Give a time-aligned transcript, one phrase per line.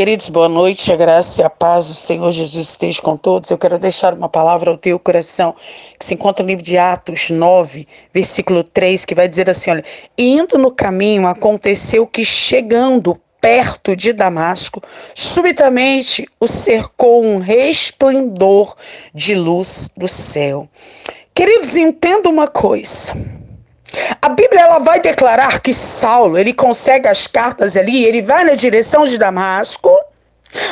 [0.00, 3.50] Queridos, boa noite, a graça e a paz do Senhor Jesus esteja com todos.
[3.50, 5.54] Eu quero deixar uma palavra ao teu coração,
[5.98, 9.84] que se encontra no livro de Atos 9, versículo 3, que vai dizer assim: olha,
[10.16, 14.82] indo no caminho, aconteceu que chegando perto de Damasco,
[15.14, 18.74] subitamente o cercou um resplendor
[19.12, 20.66] de luz do céu.
[21.34, 23.12] Queridos, entenda uma coisa.
[24.22, 28.54] A Bíblia ela vai declarar que Saulo, ele consegue as cartas ali, ele vai na
[28.54, 29.90] direção de Damasco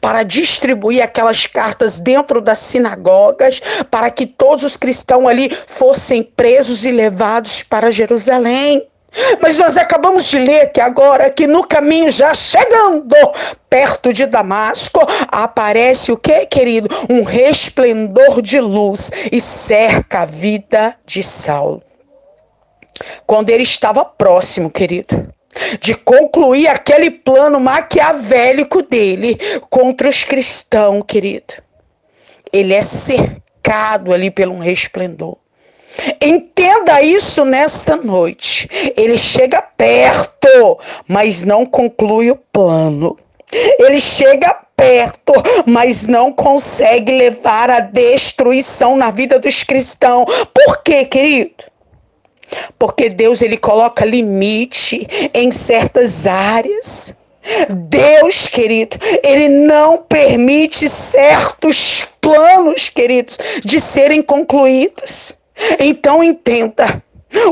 [0.00, 6.84] para distribuir aquelas cartas dentro das sinagogas, para que todos os cristãos ali fossem presos
[6.84, 8.86] e levados para Jerusalém.
[9.40, 13.16] Mas nós acabamos de ler que agora que no caminho já chegando
[13.68, 16.88] perto de Damasco, aparece o que, querido?
[17.08, 21.82] Um resplendor de luz e cerca a vida de Saulo.
[23.26, 25.26] Quando ele estava próximo, querido,
[25.80, 31.54] de concluir aquele plano maquiavélico dele contra os cristãos, querido.
[32.52, 35.36] Ele é cercado ali pelo um resplendor.
[36.20, 38.68] Entenda isso nesta noite.
[38.96, 43.18] Ele chega perto, mas não conclui o plano.
[43.52, 45.32] Ele chega perto,
[45.66, 50.24] mas não consegue levar a destruição na vida dos cristãos.
[50.54, 51.64] Por quê, querido?
[52.78, 57.16] Porque Deus ele coloca limite em certas áreas.
[57.70, 65.36] Deus, querido, ele não permite certos planos, queridos, de serem concluídos.
[65.78, 67.02] Então entenda,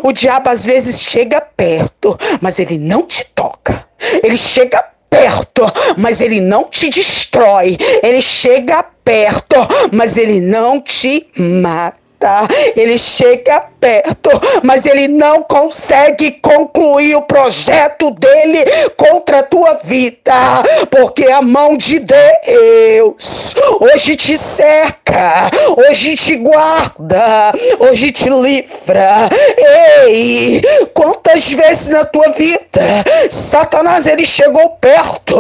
[0.02, 3.86] o diabo às vezes chega perto, mas ele não te toca.
[4.22, 5.62] Ele chega perto,
[5.96, 7.76] mas ele não te destrói.
[8.02, 9.56] Ele chega perto,
[9.92, 11.98] mas ele não te mata.
[12.76, 13.77] Ele chega perto,
[14.62, 18.64] mas ele não consegue concluir o projeto dele
[18.96, 20.32] contra a tua vida,
[20.90, 29.28] porque a mão de Deus hoje te cerca, hoje te guarda, hoje te livra.
[30.06, 30.60] Ei,
[30.94, 35.36] quantas vezes na tua vida Satanás ele chegou perto,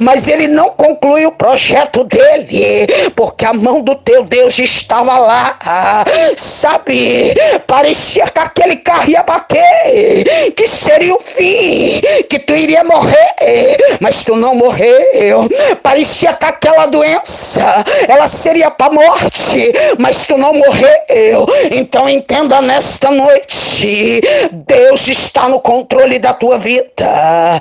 [0.00, 5.56] mas ele não concluiu o projeto dele, porque a mão do teu Deus estava lá,
[6.36, 7.34] sabe?
[7.66, 11.98] Para parecia que aquele carro ia bater, que seria o fim,
[12.28, 15.48] que tu iria morrer, mas tu não morreu.
[15.82, 21.46] Parecia que aquela doença, ela seria para morte, mas tu não morreu.
[21.70, 24.20] Então entenda nesta noite,
[24.52, 27.58] Deus está no controle da tua vida.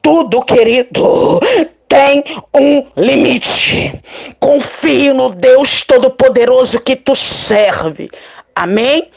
[0.00, 1.40] Tudo, querido,
[1.88, 2.22] tem
[2.54, 4.00] um limite.
[4.38, 8.08] Confie no Deus Todo-Poderoso que tu serve.
[8.54, 9.10] Amém?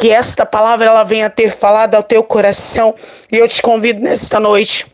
[0.00, 2.94] Que esta palavra ela venha ter falado ao teu coração
[3.30, 4.86] e eu te convido nesta noite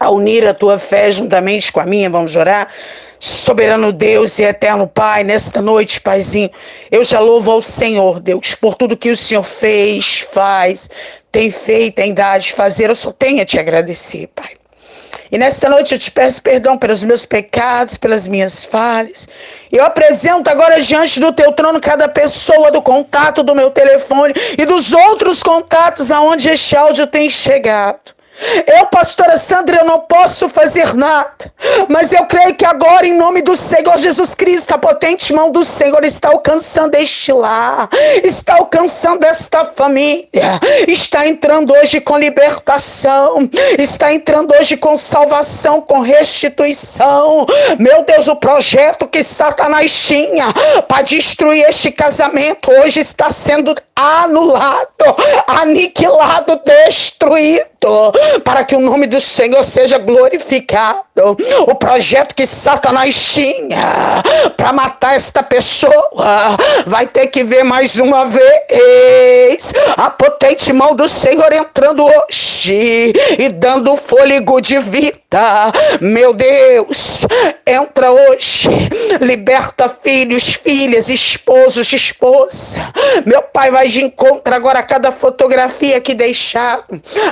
[0.00, 2.68] a unir a tua fé juntamente com a minha, vamos orar.
[3.20, 6.50] Soberano Deus e eterno Pai, nesta noite, Paizinho,
[6.90, 10.90] eu já louvo ao Senhor, Deus, por tudo que o Senhor fez, faz,
[11.30, 12.90] tem feito, tem dado de fazer.
[12.90, 14.59] Eu só tenho a te agradecer, Pai.
[15.30, 19.28] E nesta noite eu te peço perdão pelos meus pecados, pelas minhas falhas.
[19.70, 24.64] Eu apresento agora diante do teu trono cada pessoa do contato do meu telefone e
[24.64, 28.19] dos outros contatos aonde este áudio tem chegado.
[28.66, 31.52] Eu, pastora Sandra, eu não posso fazer nada,
[31.88, 35.64] mas eu creio que agora, em nome do Senhor Jesus Cristo, a potente mão do
[35.64, 37.88] Senhor está alcançando este lar,
[38.24, 40.58] está alcançando esta família,
[40.88, 47.46] está entrando hoje com libertação, está entrando hoje com salvação, com restituição.
[47.78, 50.52] Meu Deus, o projeto que Satanás tinha
[50.88, 54.86] para destruir este casamento hoje está sendo anulado,
[55.46, 57.69] aniquilado, destruído
[58.44, 61.00] para que o nome do Senhor seja glorificado.
[61.66, 64.22] O projeto que Satanás tinha
[64.56, 71.08] para matar esta pessoa vai ter que ver mais uma vez a potente mão do
[71.08, 75.19] Senhor entrando hoje e dando fôlego de vida.
[76.00, 77.24] Meu Deus,
[77.64, 78.68] entra hoje,
[79.20, 82.80] liberta filhos, filhas, esposos, esposa.
[83.24, 86.82] Meu Pai vai de encontro agora a cada fotografia aqui deixada,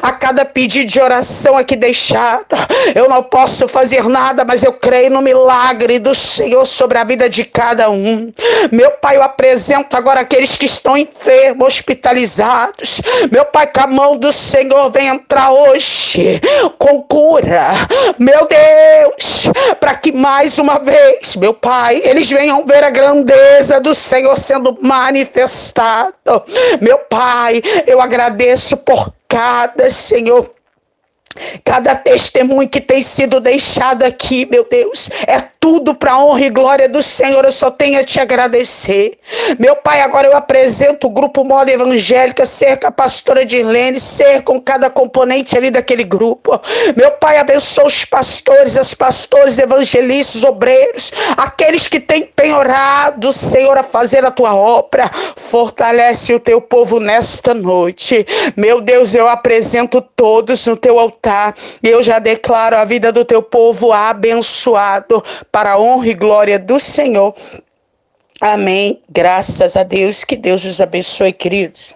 [0.00, 2.68] a cada pedido de oração aqui deixada.
[2.94, 7.28] Eu não posso fazer nada, mas eu creio no milagre do Senhor sobre a vida
[7.28, 8.30] de cada um.
[8.70, 13.00] Meu Pai, eu apresento agora aqueles que estão enfermos, hospitalizados.
[13.32, 16.40] Meu Pai, que a mão do Senhor vem entrar hoje
[16.78, 17.87] com cura.
[18.18, 19.48] Meu Deus,
[19.80, 24.76] para que mais uma vez, meu Pai, eles venham ver a grandeza do Senhor sendo
[24.80, 26.42] manifestado.
[26.80, 30.57] Meu Pai, eu agradeço por cada Senhor
[31.64, 36.88] Cada testemunho que tem sido deixado aqui, meu Deus, é tudo para honra e glória
[36.88, 37.44] do Senhor.
[37.44, 39.18] Eu só tenho a te agradecer.
[39.58, 44.42] Meu Pai, agora eu apresento o grupo Moda Evangélica, ser com a pastora Dirlene, ser
[44.42, 46.58] com cada componente ali daquele grupo.
[46.96, 53.82] Meu Pai, abençoa os pastores, as pastores, evangelistas, obreiros, aqueles que têm penhorado, Senhor, a
[53.82, 55.10] fazer a tua obra.
[55.36, 58.26] Fortalece o teu povo nesta noite.
[58.56, 61.17] Meu Deus, eu apresento todos no teu altar
[61.82, 66.58] e eu já declaro a vida do teu povo abençoado para a honra e glória
[66.58, 67.34] do Senhor.
[68.40, 69.02] Amém.
[69.08, 70.24] Graças a Deus.
[70.24, 71.94] Que Deus os abençoe, queridos.